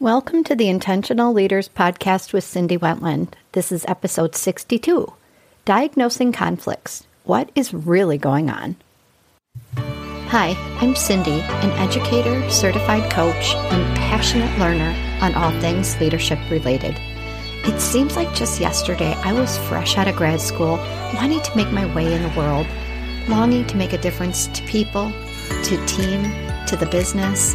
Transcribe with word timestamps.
Welcome 0.00 0.44
to 0.44 0.56
the 0.56 0.70
Intentional 0.70 1.34
Leaders 1.34 1.68
Podcast 1.68 2.32
with 2.32 2.42
Cindy 2.42 2.78
Wentland. 2.78 3.36
This 3.52 3.70
is 3.70 3.84
episode 3.86 4.34
62 4.34 5.12
Diagnosing 5.66 6.32
Conflicts. 6.32 7.06
What 7.24 7.50
is 7.54 7.74
really 7.74 8.16
going 8.16 8.48
on? 8.48 8.76
Hi, 9.76 10.56
I'm 10.80 10.96
Cindy, 10.96 11.42
an 11.42 11.70
educator, 11.72 12.48
certified 12.48 13.12
coach, 13.12 13.54
and 13.54 13.96
passionate 13.98 14.58
learner 14.58 14.96
on 15.20 15.34
all 15.34 15.50
things 15.60 16.00
leadership 16.00 16.38
related. 16.50 16.98
It 17.66 17.78
seems 17.78 18.16
like 18.16 18.32
just 18.32 18.58
yesterday 18.58 19.12
I 19.16 19.34
was 19.34 19.58
fresh 19.68 19.98
out 19.98 20.08
of 20.08 20.16
grad 20.16 20.40
school, 20.40 20.78
wanting 21.14 21.42
to 21.42 21.56
make 21.56 21.72
my 21.72 21.94
way 21.94 22.10
in 22.10 22.22
the 22.22 22.38
world, 22.38 22.66
longing 23.28 23.66
to 23.66 23.76
make 23.76 23.92
a 23.92 23.98
difference 23.98 24.46
to 24.46 24.62
people, 24.62 25.12
to 25.64 25.86
team, 25.86 26.22
to 26.68 26.76
the 26.78 26.88
business 26.90 27.54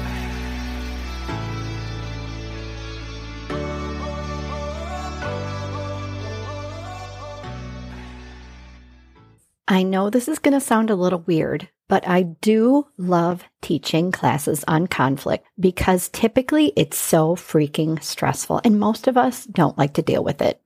I 9.71 9.83
know 9.83 10.09
this 10.09 10.27
is 10.27 10.37
going 10.37 10.53
to 10.53 10.59
sound 10.59 10.89
a 10.89 10.95
little 10.95 11.23
weird, 11.25 11.69
but 11.87 12.05
I 12.05 12.23
do 12.23 12.87
love 12.97 13.45
teaching 13.61 14.11
classes 14.11 14.65
on 14.67 14.87
conflict 14.87 15.47
because 15.57 16.09
typically 16.09 16.73
it's 16.75 16.97
so 16.97 17.37
freaking 17.37 18.03
stressful 18.03 18.59
and 18.65 18.81
most 18.81 19.07
of 19.07 19.15
us 19.15 19.45
don't 19.45 19.77
like 19.77 19.93
to 19.93 20.01
deal 20.01 20.25
with 20.25 20.41
it 20.41 20.61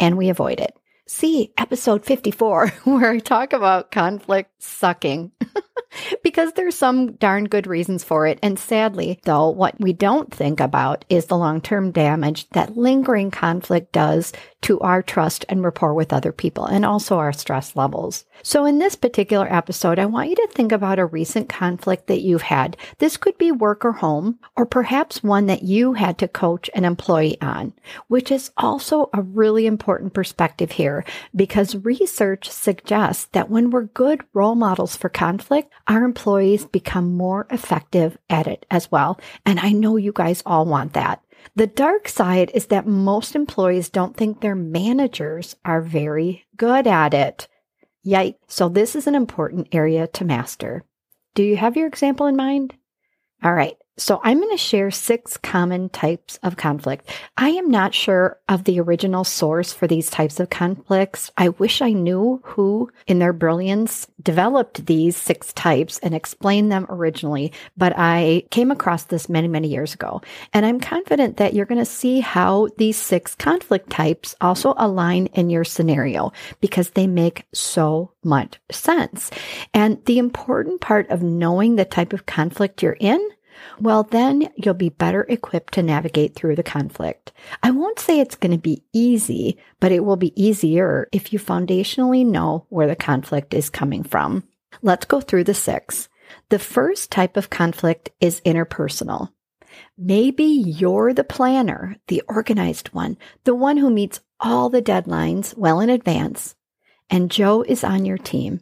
and 0.00 0.16
we 0.16 0.30
avoid 0.30 0.60
it. 0.60 0.74
See 1.08 1.52
episode 1.56 2.04
54 2.04 2.68
where 2.84 3.12
I 3.12 3.18
talk 3.20 3.52
about 3.52 3.92
conflict 3.92 4.50
sucking. 4.60 5.30
because 6.22 6.52
there's 6.52 6.76
some 6.76 7.12
darn 7.12 7.44
good 7.44 7.66
reasons 7.66 8.04
for 8.04 8.26
it. 8.26 8.38
And 8.42 8.58
sadly, 8.58 9.20
though, 9.24 9.48
what 9.48 9.80
we 9.80 9.92
don't 9.92 10.32
think 10.32 10.60
about 10.60 11.04
is 11.08 11.26
the 11.26 11.36
long 11.36 11.60
term 11.60 11.90
damage 11.90 12.48
that 12.50 12.76
lingering 12.76 13.30
conflict 13.30 13.92
does 13.92 14.32
to 14.62 14.80
our 14.80 15.02
trust 15.02 15.44
and 15.48 15.62
rapport 15.62 15.94
with 15.94 16.12
other 16.12 16.32
people 16.32 16.64
and 16.64 16.84
also 16.84 17.18
our 17.18 17.32
stress 17.32 17.76
levels. 17.76 18.24
So 18.42 18.64
in 18.64 18.78
this 18.78 18.96
particular 18.96 19.46
episode, 19.52 19.98
I 19.98 20.06
want 20.06 20.30
you 20.30 20.36
to 20.36 20.48
think 20.52 20.72
about 20.72 20.98
a 20.98 21.06
recent 21.06 21.48
conflict 21.48 22.08
that 22.08 22.22
you've 22.22 22.42
had. 22.42 22.76
This 22.98 23.16
could 23.16 23.38
be 23.38 23.52
work 23.52 23.84
or 23.84 23.92
home, 23.92 24.38
or 24.56 24.66
perhaps 24.66 25.22
one 25.22 25.46
that 25.46 25.62
you 25.62 25.92
had 25.92 26.18
to 26.18 26.28
coach 26.28 26.68
an 26.74 26.84
employee 26.84 27.40
on, 27.40 27.72
which 28.08 28.30
is 28.30 28.50
also 28.56 29.08
a 29.12 29.22
really 29.22 29.66
important 29.66 30.14
perspective 30.14 30.72
here 30.72 30.95
because 31.34 31.74
research 31.76 32.48
suggests 32.50 33.26
that 33.32 33.50
when 33.50 33.70
we're 33.70 33.84
good 33.84 34.22
role 34.32 34.54
models 34.54 34.96
for 34.96 35.08
conflict, 35.08 35.72
our 35.88 36.04
employees 36.04 36.64
become 36.64 37.16
more 37.16 37.46
effective 37.50 38.16
at 38.30 38.46
it 38.46 38.66
as 38.70 38.90
well. 38.90 39.18
And 39.44 39.58
I 39.60 39.72
know 39.72 39.96
you 39.96 40.12
guys 40.12 40.42
all 40.46 40.64
want 40.66 40.92
that. 40.94 41.22
The 41.54 41.66
dark 41.66 42.08
side 42.08 42.50
is 42.54 42.66
that 42.66 42.86
most 42.86 43.34
employees 43.34 43.88
don't 43.88 44.16
think 44.16 44.40
their 44.40 44.54
managers 44.54 45.56
are 45.64 45.80
very 45.80 46.46
good 46.56 46.86
at 46.86 47.14
it. 47.14 47.48
Yikes. 48.04 48.36
So 48.46 48.68
this 48.68 48.94
is 48.94 49.06
an 49.06 49.14
important 49.14 49.68
area 49.72 50.06
to 50.08 50.24
master. 50.24 50.84
Do 51.34 51.42
you 51.42 51.56
have 51.56 51.76
your 51.76 51.86
example 51.86 52.26
in 52.26 52.36
mind? 52.36 52.74
All 53.42 53.54
right. 53.54 53.76
So 53.98 54.20
I'm 54.22 54.38
going 54.38 54.54
to 54.54 54.62
share 54.62 54.90
six 54.90 55.38
common 55.38 55.88
types 55.88 56.38
of 56.42 56.58
conflict. 56.58 57.08
I 57.38 57.48
am 57.50 57.70
not 57.70 57.94
sure 57.94 58.38
of 58.46 58.64
the 58.64 58.78
original 58.78 59.24
source 59.24 59.72
for 59.72 59.86
these 59.86 60.10
types 60.10 60.38
of 60.38 60.50
conflicts. 60.50 61.30
I 61.38 61.48
wish 61.48 61.80
I 61.80 61.92
knew 61.92 62.42
who 62.44 62.90
in 63.06 63.20
their 63.20 63.32
brilliance 63.32 64.06
developed 64.22 64.84
these 64.84 65.16
six 65.16 65.50
types 65.54 65.98
and 66.00 66.14
explained 66.14 66.70
them 66.70 66.84
originally, 66.90 67.52
but 67.78 67.94
I 67.96 68.44
came 68.50 68.70
across 68.70 69.04
this 69.04 69.30
many, 69.30 69.48
many 69.48 69.68
years 69.68 69.94
ago. 69.94 70.20
And 70.52 70.66
I'm 70.66 70.78
confident 70.78 71.38
that 71.38 71.54
you're 71.54 71.64
going 71.64 71.78
to 71.78 71.86
see 71.86 72.20
how 72.20 72.68
these 72.76 72.98
six 72.98 73.34
conflict 73.34 73.88
types 73.88 74.34
also 74.42 74.74
align 74.76 75.26
in 75.26 75.48
your 75.48 75.64
scenario 75.64 76.32
because 76.60 76.90
they 76.90 77.06
make 77.06 77.46
so 77.54 78.12
much 78.22 78.58
sense. 78.70 79.30
And 79.72 80.04
the 80.04 80.18
important 80.18 80.82
part 80.82 81.08
of 81.08 81.22
knowing 81.22 81.76
the 81.76 81.86
type 81.86 82.12
of 82.12 82.26
conflict 82.26 82.82
you're 82.82 82.98
in 83.00 83.26
well, 83.80 84.02
then 84.02 84.48
you'll 84.56 84.74
be 84.74 84.88
better 84.88 85.22
equipped 85.28 85.74
to 85.74 85.82
navigate 85.82 86.34
through 86.34 86.56
the 86.56 86.62
conflict. 86.62 87.32
I 87.62 87.70
won't 87.70 87.98
say 87.98 88.20
it's 88.20 88.36
going 88.36 88.52
to 88.52 88.58
be 88.58 88.82
easy, 88.92 89.58
but 89.80 89.92
it 89.92 90.04
will 90.04 90.16
be 90.16 90.40
easier 90.40 91.08
if 91.12 91.32
you 91.32 91.38
foundationally 91.38 92.24
know 92.24 92.66
where 92.68 92.86
the 92.86 92.96
conflict 92.96 93.54
is 93.54 93.70
coming 93.70 94.02
from. 94.02 94.44
Let's 94.82 95.06
go 95.06 95.20
through 95.20 95.44
the 95.44 95.54
six. 95.54 96.08
The 96.48 96.58
first 96.58 97.10
type 97.10 97.36
of 97.36 97.50
conflict 97.50 98.10
is 98.20 98.40
interpersonal. 98.42 99.30
Maybe 99.98 100.44
you're 100.44 101.12
the 101.12 101.24
planner, 101.24 101.96
the 102.08 102.22
organized 102.28 102.88
one, 102.88 103.16
the 103.44 103.54
one 103.54 103.76
who 103.76 103.90
meets 103.90 104.20
all 104.40 104.68
the 104.68 104.82
deadlines 104.82 105.56
well 105.56 105.80
in 105.80 105.90
advance, 105.90 106.54
and 107.10 107.30
Joe 107.30 107.62
is 107.62 107.84
on 107.84 108.04
your 108.04 108.18
team. 108.18 108.60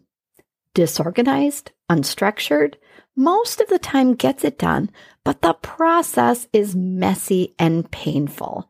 Disorganized, 0.75 1.71
unstructured, 1.91 2.75
most 3.16 3.60
of 3.60 3.69
the 3.69 3.78
time 3.78 4.14
gets 4.14 4.44
it 4.44 4.58
done, 4.58 4.91
but 5.25 5.42
the 5.42 5.54
process 5.54 6.47
is 6.52 6.75
messy 6.75 7.54
and 7.58 7.91
painful. 7.91 8.69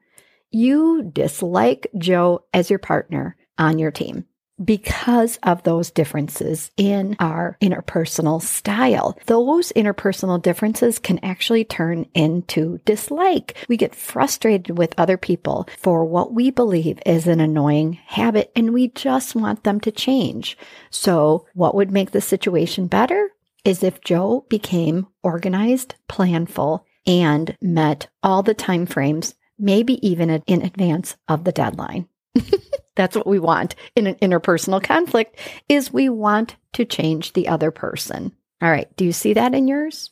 You 0.51 1.11
dislike 1.13 1.87
Joe 1.99 2.45
as 2.53 2.71
your 2.71 2.79
partner 2.79 3.37
on 3.59 3.79
your 3.79 3.91
team 3.91 4.27
because 4.63 5.39
of 5.43 5.63
those 5.63 5.91
differences 5.91 6.71
in 6.77 7.17
our 7.19 7.57
interpersonal 7.61 8.41
style. 8.41 9.19
Those 9.27 9.73
interpersonal 9.73 10.41
differences 10.41 10.99
can 10.99 11.19
actually 11.25 11.65
turn 11.65 12.07
into 12.15 12.79
dislike. 12.85 13.57
We 13.69 13.77
get 13.77 13.95
frustrated 13.95 14.79
with 14.79 14.95
other 14.97 15.17
people 15.17 15.69
for 15.79 16.05
what 16.05 16.33
we 16.33 16.51
believe 16.51 17.01
is 17.05 17.27
an 17.27 17.41
annoying 17.41 17.95
habit 17.95 18.53
and 18.55 18.73
we 18.73 18.89
just 18.89 19.35
want 19.35 19.65
them 19.65 19.81
to 19.81 19.91
change. 19.91 20.57
So 20.91 21.47
what 21.55 21.75
would 21.75 21.91
make 21.91 22.13
the 22.13 22.21
situation 22.21 22.87
better? 22.87 23.31
Is 23.65 23.83
if 23.83 24.01
Joe 24.01 24.47
became 24.49 25.07
organized, 25.23 25.95
planful, 26.09 26.85
and 27.07 27.57
met 27.61 28.09
all 28.23 28.43
the 28.43 28.55
time 28.55 28.87
frames, 28.87 29.35
maybe 29.59 30.05
even 30.07 30.31
in 30.31 30.63
advance 30.63 31.17
of 31.29 31.45
the 31.45 31.53
deadline. 31.53 32.09
That's 32.97 33.17
what 33.17 33.27
we 33.27 33.39
want 33.39 33.75
in 33.97 34.07
an 34.07 34.15
interpersonal 34.17 34.83
conflict 34.83 35.39
is 35.69 35.93
we 35.93 36.09
want 36.09 36.57
to 36.75 36.85
change 36.85 37.33
the 37.33 37.49
other 37.49 37.71
person. 37.71 38.33
All 38.63 38.71
right, 38.71 38.95
do 38.97 39.05
you 39.05 39.13
see 39.13 39.35
that 39.35 39.55
in 39.55 39.69
yours? 39.69 40.11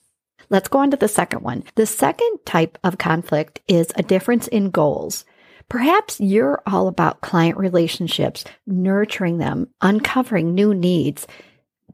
Let's 0.50 0.68
go 0.68 0.80
on 0.80 0.90
to 0.90 0.96
the 0.96 1.08
second 1.08 1.42
one. 1.42 1.64
The 1.76 1.86
second 1.86 2.38
type 2.44 2.78
of 2.84 2.98
conflict 2.98 3.60
is 3.68 3.92
a 3.96 4.02
difference 4.02 4.48
in 4.48 4.70
goals. 4.70 5.24
Perhaps 5.68 6.20
you're 6.20 6.62
all 6.66 6.88
about 6.88 7.22
client 7.22 7.56
relationships, 7.56 8.44
nurturing 8.66 9.38
them, 9.38 9.68
uncovering 9.80 10.54
new 10.54 10.74
needs, 10.74 11.26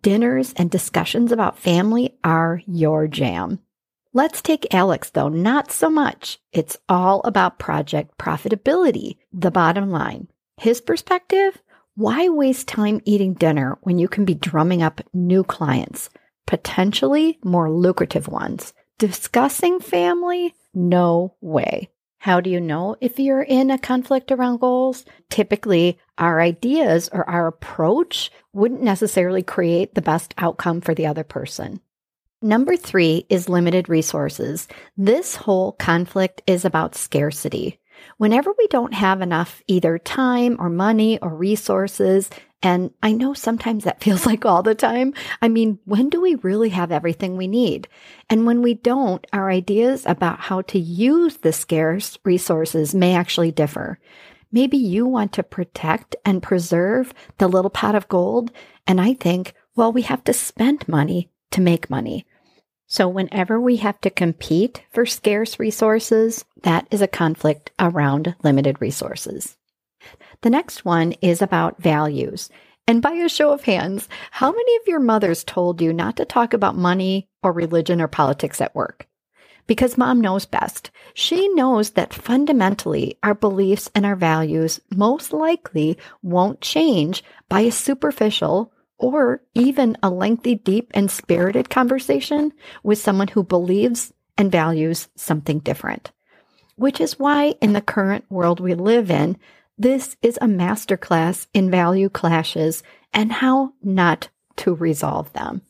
dinners 0.02 0.52
and 0.56 0.70
discussions 0.70 1.32
about 1.32 1.58
family 1.58 2.17
are 2.23 2.62
your 2.67 3.06
jam. 3.06 3.61
Let's 4.12 4.43
take 4.43 4.75
Alex, 4.75 5.11
though, 5.11 5.29
not 5.29 5.70
so 5.70 5.90
much. 5.90 6.40
It's 6.52 6.76
all 6.88 7.20
about 7.25 7.58
project 7.58 8.17
profitability, 8.19 9.19
the 9.32 9.50
bottom 9.50 9.90
line. 9.90 10.29
His 10.56 10.81
perspective 10.81 11.61
why 11.99 12.29
waste 12.29 12.69
time 12.69 13.00
eating 13.05 13.35
dinner 13.35 13.76
when 13.82 13.99
you 13.99 14.06
can 14.06 14.25
be 14.25 14.35
drumming 14.35 14.82
up 14.82 15.00
new 15.12 15.43
clients, 15.43 16.11
potentially 16.46 17.40
more 17.43 17.73
lucrative 17.73 18.29
ones? 18.29 18.73
Discussing 18.99 19.81
family? 19.81 20.55
No 20.73 21.35
way. 21.40 21.90
How 22.18 22.40
do 22.40 22.50
you 22.50 22.60
know 22.60 22.96
if 23.00 23.20
you're 23.20 23.42
in 23.42 23.70
a 23.70 23.78
conflict 23.78 24.32
around 24.32 24.58
goals? 24.58 25.04
Typically, 25.30 25.98
our 26.18 26.40
ideas 26.40 27.08
or 27.12 27.28
our 27.30 27.46
approach 27.46 28.32
wouldn't 28.52 28.82
necessarily 28.82 29.42
create 29.42 29.94
the 29.94 30.02
best 30.02 30.34
outcome 30.36 30.80
for 30.80 30.94
the 30.94 31.06
other 31.06 31.22
person. 31.22 31.80
Number 32.42 32.76
three 32.76 33.24
is 33.28 33.48
limited 33.48 33.88
resources. 33.88 34.66
This 34.96 35.36
whole 35.36 35.72
conflict 35.72 36.42
is 36.46 36.64
about 36.64 36.96
scarcity. 36.96 37.80
Whenever 38.16 38.52
we 38.56 38.66
don't 38.68 38.94
have 38.94 39.20
enough 39.20 39.62
either 39.66 39.98
time 39.98 40.56
or 40.58 40.68
money 40.68 41.18
or 41.20 41.34
resources, 41.34 42.30
and 42.62 42.90
I 43.02 43.12
know 43.12 43.34
sometimes 43.34 43.84
that 43.84 44.00
feels 44.02 44.26
like 44.26 44.44
all 44.44 44.62
the 44.62 44.74
time. 44.74 45.14
I 45.40 45.48
mean, 45.48 45.78
when 45.84 46.08
do 46.08 46.20
we 46.20 46.34
really 46.36 46.70
have 46.70 46.92
everything 46.92 47.36
we 47.36 47.46
need? 47.46 47.88
And 48.28 48.46
when 48.46 48.62
we 48.62 48.74
don't, 48.74 49.26
our 49.32 49.50
ideas 49.50 50.04
about 50.06 50.40
how 50.40 50.62
to 50.62 50.78
use 50.78 51.38
the 51.38 51.52
scarce 51.52 52.18
resources 52.24 52.94
may 52.94 53.14
actually 53.14 53.52
differ. 53.52 53.98
Maybe 54.50 54.78
you 54.78 55.06
want 55.06 55.32
to 55.34 55.42
protect 55.42 56.16
and 56.24 56.42
preserve 56.42 57.12
the 57.36 57.48
little 57.48 57.70
pot 57.70 57.94
of 57.94 58.08
gold. 58.08 58.50
And 58.86 59.00
I 59.00 59.14
think, 59.14 59.54
well, 59.76 59.92
we 59.92 60.02
have 60.02 60.24
to 60.24 60.32
spend 60.32 60.88
money 60.88 61.30
to 61.50 61.60
make 61.60 61.90
money. 61.90 62.26
So, 62.90 63.06
whenever 63.06 63.61
we 63.61 63.76
have 63.76 64.00
to 64.00 64.11
compete 64.11 64.82
for 64.90 65.05
scarce 65.05 65.61
resources, 65.61 66.46
that 66.62 66.88
is 66.90 67.02
a 67.02 67.06
conflict 67.06 67.70
around 67.79 68.35
limited 68.43 68.81
resources. 68.81 69.58
The 70.40 70.49
next 70.49 70.87
one 70.87 71.12
is 71.20 71.43
about 71.43 71.82
values. 71.82 72.49
And 72.87 73.02
by 73.02 73.12
a 73.12 73.29
show 73.29 73.52
of 73.52 73.64
hands, 73.64 74.08
how 74.31 74.50
many 74.50 74.76
of 74.76 74.88
your 74.88 75.00
mothers 75.00 75.44
told 75.44 75.82
you 75.82 75.93
not 75.93 76.17
to 76.17 76.25
talk 76.25 76.55
about 76.55 76.76
money 76.76 77.29
or 77.43 77.52
religion 77.52 78.00
or 78.00 78.08
politics 78.08 78.58
at 78.62 78.75
work? 78.75 79.06
Because 79.67 79.99
mom 79.99 80.23
knows 80.23 80.46
best. 80.46 80.90
She 81.12 81.46
knows 81.49 81.90
that 81.90 82.14
fundamentally 82.14 83.19
our 83.23 83.35
beliefs 83.35 83.90
and 83.94 84.06
our 84.06 84.17
values 84.17 84.81
most 84.90 85.35
likely 85.35 85.99
won't 86.23 86.62
change 86.62 87.23
by 87.50 87.61
a 87.61 87.70
superficial 87.70 88.73
or 88.98 89.42
even 89.54 89.96
a 90.02 90.10
lengthy, 90.10 90.54
deep, 90.56 90.90
and 90.94 91.10
spirited 91.10 91.70
conversation 91.70 92.52
with 92.82 92.98
someone 92.98 93.28
who 93.28 93.42
believes 93.42 94.12
and 94.36 94.52
values 94.52 95.08
something 95.14 95.60
different. 95.60 96.10
Which 96.76 97.00
is 97.00 97.18
why, 97.18 97.54
in 97.60 97.72
the 97.72 97.80
current 97.80 98.24
world 98.30 98.60
we 98.60 98.74
live 98.74 99.10
in, 99.10 99.36
this 99.76 100.16
is 100.22 100.38
a 100.40 100.46
masterclass 100.46 101.46
in 101.54 101.70
value 101.70 102.08
clashes 102.08 102.82
and 103.12 103.32
how 103.32 103.72
not 103.82 104.28
to 104.56 104.74
resolve 104.74 105.32
them. 105.32 105.62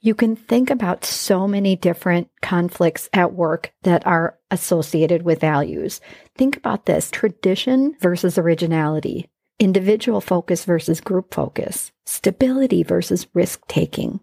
You 0.00 0.14
can 0.14 0.36
think 0.36 0.70
about 0.70 1.04
so 1.04 1.46
many 1.46 1.76
different 1.76 2.28
conflicts 2.40 3.08
at 3.12 3.34
work 3.34 3.72
that 3.82 4.06
are 4.06 4.38
associated 4.50 5.22
with 5.22 5.40
values. 5.40 6.00
Think 6.36 6.56
about 6.56 6.86
this 6.86 7.10
tradition 7.10 7.96
versus 8.00 8.38
originality, 8.38 9.28
individual 9.62 10.20
focus 10.20 10.64
versus 10.64 11.00
group 11.00 11.32
focus, 11.32 11.92
stability 12.04 12.82
versus 12.82 13.28
risk 13.32 13.64
taking, 13.68 14.18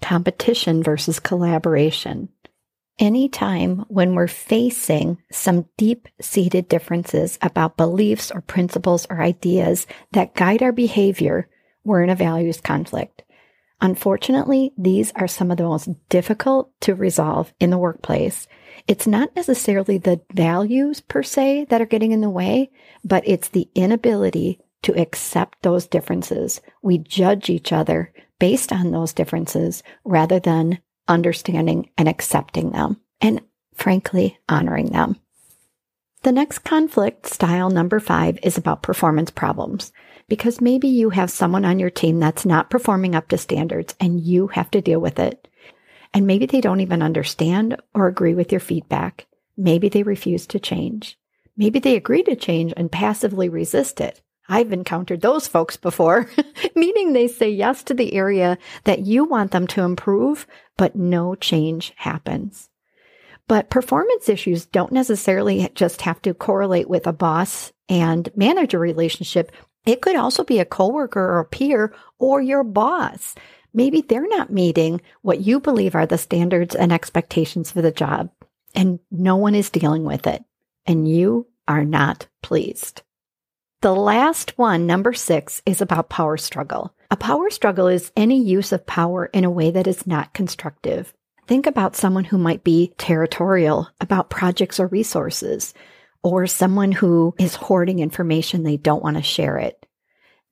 competition 0.00 0.82
versus 0.82 1.20
collaboration. 1.20 2.30
Anytime 2.98 3.84
when 3.88 4.14
we're 4.14 4.26
facing 4.26 5.18
some 5.30 5.66
deep 5.76 6.08
seated 6.22 6.68
differences 6.68 7.38
about 7.42 7.76
beliefs 7.76 8.30
or 8.30 8.40
principles 8.40 9.06
or 9.10 9.20
ideas 9.20 9.86
that 10.12 10.34
guide 10.34 10.62
our 10.62 10.72
behavior, 10.72 11.48
we're 11.84 12.02
in 12.02 12.10
a 12.10 12.16
values 12.16 12.60
conflict. 12.60 13.22
Unfortunately, 13.82 14.72
these 14.78 15.12
are 15.14 15.28
some 15.28 15.50
of 15.50 15.58
the 15.58 15.64
most 15.64 15.90
difficult 16.08 16.70
to 16.80 16.94
resolve 16.94 17.52
in 17.60 17.68
the 17.68 17.78
workplace. 17.78 18.48
It's 18.88 19.06
not 19.06 19.36
necessarily 19.36 19.98
the 19.98 20.22
values 20.32 21.00
per 21.00 21.22
se 21.22 21.66
that 21.68 21.82
are 21.82 21.86
getting 21.86 22.12
in 22.12 22.22
the 22.22 22.30
way, 22.30 22.70
but 23.04 23.22
it's 23.26 23.48
the 23.48 23.68
inability 23.74 24.60
to 24.82 24.98
accept 25.00 25.62
those 25.62 25.86
differences. 25.86 26.60
We 26.82 26.98
judge 26.98 27.50
each 27.50 27.72
other 27.72 28.12
based 28.38 28.72
on 28.72 28.90
those 28.90 29.12
differences 29.12 29.82
rather 30.04 30.38
than 30.38 30.78
understanding 31.08 31.90
and 31.96 32.08
accepting 32.08 32.70
them 32.70 33.00
and 33.20 33.40
frankly 33.74 34.38
honoring 34.48 34.86
them. 34.86 35.16
The 36.22 36.32
next 36.32 36.60
conflict, 36.60 37.26
style 37.26 37.70
number 37.70 38.00
five, 38.00 38.38
is 38.42 38.58
about 38.58 38.82
performance 38.82 39.30
problems 39.30 39.92
because 40.28 40.60
maybe 40.60 40.88
you 40.88 41.10
have 41.10 41.30
someone 41.30 41.64
on 41.64 41.78
your 41.78 41.90
team 41.90 42.18
that's 42.18 42.44
not 42.44 42.70
performing 42.70 43.14
up 43.14 43.28
to 43.28 43.38
standards 43.38 43.94
and 44.00 44.20
you 44.20 44.48
have 44.48 44.70
to 44.72 44.80
deal 44.80 45.00
with 45.00 45.18
it. 45.18 45.48
And 46.12 46.26
maybe 46.26 46.46
they 46.46 46.60
don't 46.60 46.80
even 46.80 47.02
understand 47.02 47.76
or 47.94 48.08
agree 48.08 48.34
with 48.34 48.50
your 48.50 48.60
feedback. 48.60 49.26
Maybe 49.56 49.88
they 49.88 50.02
refuse 50.02 50.46
to 50.48 50.58
change. 50.58 51.18
Maybe 51.56 51.78
they 51.78 51.96
agree 51.96 52.22
to 52.24 52.36
change 52.36 52.72
and 52.76 52.90
passively 52.90 53.48
resist 53.48 54.00
it. 54.00 54.20
I've 54.48 54.72
encountered 54.72 55.20
those 55.20 55.46
folks 55.46 55.76
before, 55.76 56.30
meaning 56.74 57.12
they 57.12 57.28
say 57.28 57.50
yes 57.50 57.82
to 57.84 57.94
the 57.94 58.14
area 58.14 58.56
that 58.84 59.00
you 59.00 59.24
want 59.24 59.50
them 59.50 59.66
to 59.68 59.82
improve, 59.82 60.46
but 60.76 60.96
no 60.96 61.34
change 61.34 61.92
happens. 61.96 62.70
But 63.46 63.70
performance 63.70 64.28
issues 64.28 64.66
don't 64.66 64.92
necessarily 64.92 65.68
just 65.74 66.02
have 66.02 66.20
to 66.22 66.34
correlate 66.34 66.88
with 66.88 67.06
a 67.06 67.12
boss 67.12 67.72
and 67.88 68.28
manager 68.36 68.78
relationship. 68.78 69.52
It 69.86 70.02
could 70.02 70.16
also 70.16 70.44
be 70.44 70.58
a 70.58 70.64
coworker 70.64 71.20
or 71.20 71.40
a 71.40 71.44
peer 71.44 71.94
or 72.18 72.40
your 72.40 72.64
boss. 72.64 73.34
Maybe 73.72 74.00
they're 74.00 74.28
not 74.28 74.52
meeting 74.52 75.00
what 75.22 75.40
you 75.40 75.60
believe 75.60 75.94
are 75.94 76.06
the 76.06 76.18
standards 76.18 76.74
and 76.74 76.92
expectations 76.92 77.70
for 77.70 77.82
the 77.82 77.92
job, 77.92 78.30
and 78.74 78.98
no 79.10 79.36
one 79.36 79.54
is 79.54 79.70
dealing 79.70 80.04
with 80.04 80.26
it, 80.26 80.42
and 80.86 81.08
you 81.08 81.46
are 81.66 81.84
not 81.84 82.26
pleased. 82.42 83.02
The 83.80 83.94
last 83.94 84.58
one, 84.58 84.86
number 84.86 85.12
six, 85.12 85.62
is 85.64 85.80
about 85.80 86.08
power 86.08 86.36
struggle. 86.36 86.92
A 87.12 87.16
power 87.16 87.48
struggle 87.48 87.86
is 87.86 88.10
any 88.16 88.42
use 88.42 88.72
of 88.72 88.84
power 88.88 89.26
in 89.26 89.44
a 89.44 89.50
way 89.50 89.70
that 89.70 89.86
is 89.86 90.04
not 90.04 90.34
constructive. 90.34 91.14
Think 91.46 91.64
about 91.64 91.94
someone 91.94 92.24
who 92.24 92.38
might 92.38 92.64
be 92.64 92.92
territorial 92.98 93.88
about 94.00 94.30
projects 94.30 94.80
or 94.80 94.88
resources, 94.88 95.74
or 96.24 96.48
someone 96.48 96.90
who 96.90 97.36
is 97.38 97.54
hoarding 97.54 98.00
information 98.00 98.64
they 98.64 98.76
don't 98.76 99.02
want 99.02 99.16
to 99.16 99.22
share 99.22 99.58
it. 99.58 99.86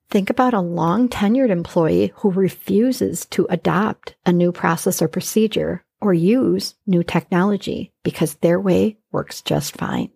Think 0.09 0.29
about 0.29 0.53
a 0.53 0.61
long 0.61 1.09
tenured 1.09 1.49
employee 1.49 2.13
who 2.15 2.31
refuses 2.31 3.25
to 3.31 3.45
adopt 3.49 4.15
a 4.25 4.31
new 4.31 4.53
process 4.53 5.01
or 5.01 5.09
procedure 5.09 5.83
or 5.99 6.13
use 6.13 6.75
new 6.85 7.03
technology 7.03 7.91
because 8.05 8.35
their 8.35 8.57
way 8.57 8.99
works 9.11 9.41
just 9.41 9.75
fine 9.75 10.11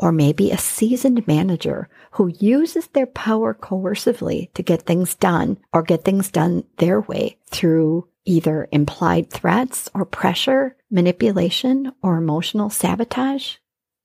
or 0.00 0.10
maybe 0.10 0.50
a 0.50 0.56
seasoned 0.56 1.26
manager 1.26 1.86
who 2.12 2.32
uses 2.38 2.86
their 2.88 3.06
power 3.06 3.52
coercively 3.52 4.50
to 4.54 4.62
get 4.62 4.82
things 4.82 5.14
done 5.14 5.58
or 5.74 5.82
get 5.82 6.04
things 6.04 6.30
done 6.30 6.64
their 6.78 7.02
way 7.02 7.36
through 7.50 8.08
either 8.24 8.66
implied 8.72 9.28
threats 9.28 9.90
or 9.92 10.06
pressure, 10.06 10.74
manipulation, 10.90 11.92
or 12.02 12.16
emotional 12.16 12.70
sabotage. 12.70 13.56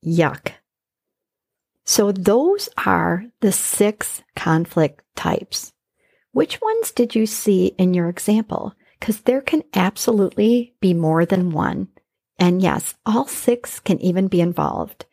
Yuck. 0.04 0.52
So 1.86 2.12
those 2.12 2.68
are 2.76 3.24
the 3.40 3.52
six 3.52 4.22
conflict 4.34 5.02
types. 5.14 5.72
Which 6.32 6.60
ones 6.60 6.90
did 6.90 7.14
you 7.14 7.24
see 7.24 7.68
in 7.78 7.94
your 7.94 8.10
example? 8.10 8.74
Because 9.00 9.20
there 9.20 9.40
can 9.40 9.62
absolutely 9.72 10.74
be 10.78 10.92
more 10.92 11.24
than 11.24 11.52
one. 11.52 11.88
And 12.38 12.60
yes, 12.60 12.94
all 13.06 13.26
six 13.26 13.80
can 13.80 13.98
even 14.02 14.28
be 14.28 14.42
involved. 14.42 15.06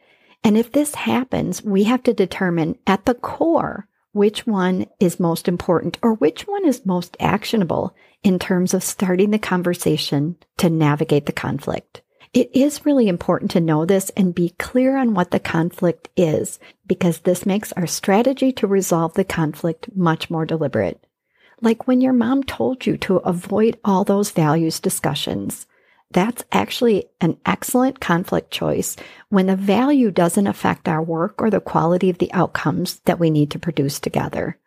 And 0.43 0.57
if 0.57 0.71
this 0.71 0.95
happens, 0.95 1.63
we 1.63 1.85
have 1.85 2.03
to 2.03 2.13
determine 2.13 2.77
at 2.85 3.05
the 3.05 3.13
core 3.13 3.87
which 4.11 4.45
one 4.45 4.85
is 4.99 5.19
most 5.19 5.47
important 5.47 5.97
or 6.01 6.13
which 6.13 6.47
one 6.47 6.65
is 6.65 6.85
most 6.85 7.17
actionable 7.19 7.95
in 8.23 8.39
terms 8.39 8.73
of 8.73 8.83
starting 8.83 9.31
the 9.31 9.39
conversation 9.39 10.35
to 10.57 10.69
navigate 10.69 11.25
the 11.25 11.31
conflict. 11.31 12.01
It 12.33 12.49
is 12.55 12.85
really 12.85 13.07
important 13.07 13.51
to 13.51 13.59
know 13.59 13.85
this 13.85 14.09
and 14.11 14.33
be 14.33 14.49
clear 14.57 14.97
on 14.97 15.13
what 15.13 15.31
the 15.31 15.39
conflict 15.39 16.09
is 16.17 16.59
because 16.87 17.19
this 17.19 17.45
makes 17.45 17.71
our 17.73 17.85
strategy 17.85 18.51
to 18.53 18.67
resolve 18.67 19.13
the 19.13 19.23
conflict 19.23 19.89
much 19.95 20.29
more 20.29 20.45
deliberate. 20.45 21.05
Like 21.61 21.87
when 21.87 22.01
your 22.01 22.13
mom 22.13 22.43
told 22.43 22.85
you 22.85 22.97
to 22.97 23.17
avoid 23.17 23.79
all 23.85 24.03
those 24.03 24.31
values 24.31 24.79
discussions 24.79 25.67
that's 26.13 26.43
actually 26.51 27.05
an 27.19 27.37
excellent 27.45 27.99
conflict 27.99 28.51
choice 28.51 28.95
when 29.29 29.47
the 29.47 29.55
value 29.55 30.11
doesn't 30.11 30.47
affect 30.47 30.87
our 30.87 31.01
work 31.01 31.41
or 31.41 31.49
the 31.49 31.59
quality 31.59 32.09
of 32.09 32.19
the 32.19 32.31
outcomes 32.33 32.99
that 33.05 33.19
we 33.19 33.29
need 33.29 33.51
to 33.51 33.59
produce 33.59 33.99
together. 33.99 34.57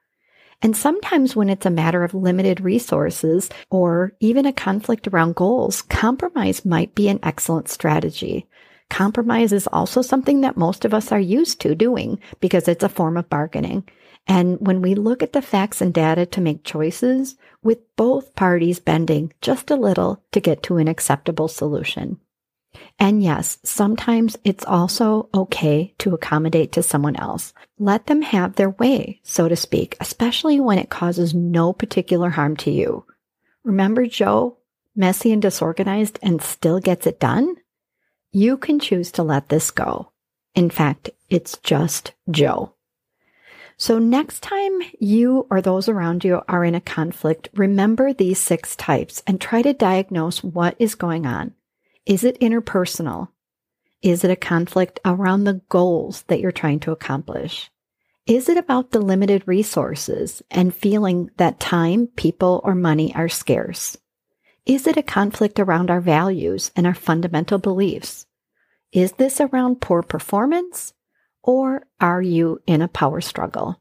And 0.63 0.77
sometimes 0.77 1.37
when 1.37 1.51
it's 1.51 1.67
a 1.67 1.71
matter 1.71 2.03
of 2.03 2.15
limited 2.15 2.61
resources 2.61 3.51
or 3.71 4.15
even 4.21 4.47
a 4.47 4.53
conflict 4.53 5.07
around 5.07 5.35
goals, 5.35 5.83
compromise 5.83 6.65
might 6.65 6.95
be 6.95 7.09
an 7.09 7.21
excellent 7.23 7.69
strategy. 7.69 8.47
Compromise 8.89 9.53
is 9.53 9.67
also 9.67 10.01
something 10.01 10.41
that 10.43 10.57
most 10.57 10.85
of 10.85 10.95
us 10.95 11.13
are 11.13 11.21
used 11.21 11.61
to 11.61 11.75
doing 11.75 12.19
because 12.41 12.69
it's 12.69 12.85
a 12.85 12.89
form 12.89 13.17
of 13.17 13.29
bargaining. 13.29 13.85
And 14.27 14.59
when 14.61 14.83
we 14.83 14.95
look 14.95 15.23
at 15.23 15.33
the 15.33 15.43
facts 15.43 15.81
and 15.81 15.95
data 15.95 16.27
to 16.27 16.41
make 16.41 16.65
choices, 16.65 17.37
with 17.63 17.79
both 17.97 18.35
parties 18.35 18.81
bending 18.81 19.33
just 19.41 19.71
a 19.71 19.77
little 19.77 20.23
to 20.33 20.41
get 20.41 20.63
to 20.65 20.79
an 20.79 20.89
acceptable 20.89 21.49
solution. 21.49 22.19
And 22.99 23.23
yes, 23.23 23.59
sometimes 23.65 24.37
it's 24.45 24.65
also 24.65 25.29
okay 25.35 25.95
to 25.99 26.15
accommodate 26.15 26.73
to 26.73 26.83
someone 26.83 27.17
else. 27.17 27.55
Let 27.79 28.07
them 28.07 28.23
have 28.23 28.55
their 28.55 28.71
way, 28.71 29.21
so 29.23 29.49
to 29.49 29.57
speak, 29.57 29.97
especially 30.01 30.61
when 30.61 30.79
it 30.79 30.91
causes 30.91 31.35
no 31.35 31.73
particular 31.73 32.31
harm 32.31 32.57
to 32.59 32.71
you. 32.71 33.05
Remember 33.65 34.07
Joe? 34.07 34.59
messy 34.97 35.31
and 35.33 35.43
disorganized 35.43 36.19
and 36.23 36.43
still 36.43 36.81
gets 36.81 37.07
it 37.07 37.21
done, 37.21 37.57
you 38.33 38.57
can 38.57 38.81
choose 38.81 39.13
to 39.13 39.23
let 39.23 39.49
this 39.49 39.71
go. 39.71 40.11
In 40.55 40.71
fact, 40.71 41.11
it's 41.29 41.59
just 41.59 42.15
Joe. 42.31 42.73
So, 43.79 43.99
next 43.99 44.43
time 44.43 44.81
you 44.99 45.47
or 45.51 45.61
those 45.61 45.89
around 45.89 46.25
you 46.25 46.41
are 46.49 46.65
in 46.65 46.75
a 46.75 46.81
conflict, 46.81 47.51
remember 47.55 48.13
these 48.13 48.41
six 48.41 48.75
types 48.75 49.23
and 49.27 49.39
try 49.39 49.61
to 49.61 49.75
diagnose 49.75 50.43
what 50.43 50.77
is 50.79 50.95
going 50.95 51.27
on. 51.27 51.53
Is 52.07 52.25
it 52.25 52.41
interpersonal? 52.41 53.29
Is 54.01 54.25
it 54.25 54.31
a 54.31 54.37
conflict 54.37 54.99
around 55.05 55.45
the 55.45 55.61
goals 55.69 56.23
that 56.29 56.41
you're 56.41 56.53
trying 56.53 56.81
to 56.81 56.93
accomplish? 56.93 57.71
Is 58.27 58.49
it 58.49 58.57
about 58.57 58.93
the 58.93 59.01
limited 59.01 59.43
resources 59.47 60.43
and 60.51 60.75
feeling 60.75 61.31
that 61.37 61.61
time, 61.61 62.07
people, 62.09 62.61
or 62.65 62.75
money 62.75 63.15
are 63.15 63.29
scarce? 63.29 63.97
Is 64.65 64.87
it 64.87 64.97
a 64.97 65.03
conflict 65.03 65.61
around 65.61 65.91
our 65.91 66.01
values 66.01 66.73
and 66.75 66.87
our 66.87 66.95
fundamental 66.95 67.59
beliefs? 67.59 68.27
Is 68.91 69.13
this 69.13 69.41
around 69.41 69.81
poor 69.81 70.03
performance? 70.03 70.93
Or 71.47 71.87
are 72.01 72.21
you 72.21 72.61
in 72.67 72.83
a 72.83 72.89
power 72.89 73.21
struggle? 73.23 73.81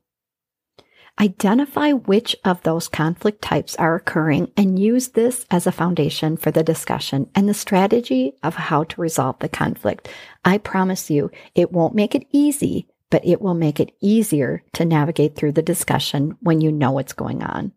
Identify 1.19 1.93
which 1.93 2.35
of 2.45 2.61
those 2.61 2.87
conflict 2.87 3.41
types 3.41 3.75
are 3.77 3.95
occurring 3.95 4.51
and 4.55 4.77
use 4.77 5.09
this 5.09 5.45
as 5.49 5.65
a 5.65 5.71
foundation 5.71 6.37
for 6.37 6.51
the 6.51 6.63
discussion 6.63 7.29
and 7.33 7.49
the 7.49 7.53
strategy 7.53 8.33
of 8.43 8.55
how 8.55 8.83
to 8.83 9.01
resolve 9.01 9.39
the 9.39 9.49
conflict. 9.49 10.09
I 10.43 10.57
promise 10.59 11.09
you, 11.09 11.31
it 11.55 11.71
won't 11.71 11.95
make 11.95 12.15
it 12.15 12.27
easy, 12.31 12.87
but 13.09 13.25
it 13.25 13.41
will 13.41 13.53
make 13.53 13.79
it 13.79 13.95
easier 14.01 14.61
to 14.73 14.85
navigate 14.85 15.35
through 15.35 15.53
the 15.53 15.61
discussion 15.61 16.37
when 16.41 16.61
you 16.61 16.71
know 16.71 16.91
what's 16.91 17.13
going 17.13 17.41
on. 17.41 17.71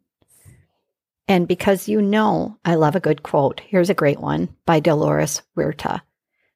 And 1.29 1.47
because 1.47 1.89
you 1.89 2.03
know 2.03 2.59
I 2.65 2.75
love 2.75 2.97
a 2.97 3.01
good 3.01 3.23
quote, 3.23 3.61
here's 3.61 3.91
a 3.91 3.95
great 3.95 4.21
one 4.21 4.49
by 4.67 4.81
Dolores 4.81 5.43
Huerta. 5.55 6.03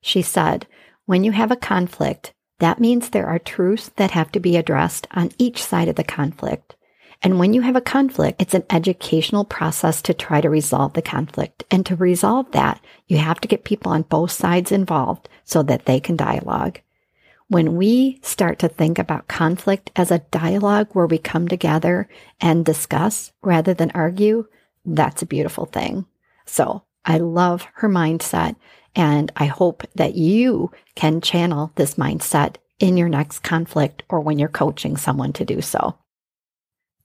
She 0.00 0.20
said, 0.20 0.66
When 1.06 1.22
you 1.22 1.30
have 1.32 1.52
a 1.52 1.56
conflict, 1.56 2.34
that 2.62 2.78
means 2.78 3.10
there 3.10 3.26
are 3.26 3.40
truths 3.40 3.90
that 3.96 4.12
have 4.12 4.30
to 4.32 4.38
be 4.38 4.56
addressed 4.56 5.08
on 5.10 5.32
each 5.36 5.60
side 5.60 5.88
of 5.88 5.96
the 5.96 6.04
conflict. 6.04 6.76
And 7.20 7.40
when 7.40 7.54
you 7.54 7.60
have 7.62 7.74
a 7.74 7.80
conflict, 7.80 8.40
it's 8.40 8.54
an 8.54 8.62
educational 8.70 9.44
process 9.44 10.00
to 10.02 10.14
try 10.14 10.40
to 10.40 10.48
resolve 10.48 10.92
the 10.92 11.02
conflict. 11.02 11.64
And 11.72 11.84
to 11.86 11.96
resolve 11.96 12.52
that, 12.52 12.80
you 13.08 13.16
have 13.18 13.40
to 13.40 13.48
get 13.48 13.64
people 13.64 13.90
on 13.90 14.02
both 14.02 14.30
sides 14.30 14.70
involved 14.70 15.28
so 15.44 15.64
that 15.64 15.86
they 15.86 15.98
can 15.98 16.14
dialogue. 16.14 16.78
When 17.48 17.74
we 17.74 18.20
start 18.22 18.60
to 18.60 18.68
think 18.68 18.96
about 19.00 19.26
conflict 19.26 19.90
as 19.96 20.12
a 20.12 20.20
dialogue 20.30 20.86
where 20.92 21.08
we 21.08 21.18
come 21.18 21.48
together 21.48 22.08
and 22.40 22.64
discuss 22.64 23.32
rather 23.42 23.74
than 23.74 23.90
argue, 23.92 24.46
that's 24.84 25.20
a 25.20 25.26
beautiful 25.26 25.66
thing. 25.66 26.06
So 26.46 26.84
I 27.04 27.18
love 27.18 27.66
her 27.74 27.88
mindset. 27.88 28.54
And 28.94 29.32
I 29.36 29.46
hope 29.46 29.84
that 29.94 30.14
you 30.14 30.70
can 30.94 31.20
channel 31.20 31.72
this 31.76 31.94
mindset 31.94 32.56
in 32.78 32.96
your 32.96 33.08
next 33.08 33.40
conflict 33.40 34.02
or 34.08 34.20
when 34.20 34.38
you're 34.38 34.48
coaching 34.48 34.96
someone 34.96 35.32
to 35.34 35.44
do 35.44 35.60
so. 35.60 35.96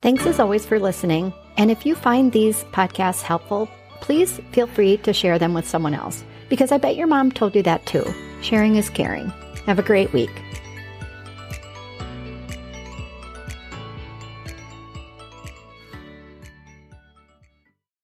Thanks 0.01 0.25
as 0.25 0.39
always 0.39 0.65
for 0.65 0.79
listening. 0.79 1.33
And 1.57 1.71
if 1.71 1.85
you 1.85 1.95
find 1.95 2.31
these 2.31 2.63
podcasts 2.65 3.21
helpful, 3.21 3.69
please 4.01 4.39
feel 4.51 4.67
free 4.67 4.97
to 4.97 5.13
share 5.13 5.39
them 5.39 5.53
with 5.53 5.67
someone 5.67 5.93
else 5.93 6.23
because 6.49 6.71
I 6.71 6.77
bet 6.77 6.95
your 6.95 7.07
mom 7.07 7.31
told 7.31 7.55
you 7.55 7.63
that 7.63 7.85
too. 7.85 8.05
Sharing 8.41 8.75
is 8.75 8.89
caring. 8.89 9.29
Have 9.65 9.79
a 9.79 9.83
great 9.83 10.13
week. 10.13 10.31